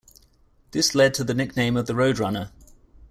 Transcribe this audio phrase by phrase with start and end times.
[0.71, 2.49] This led to the nickname of the Roadrunner.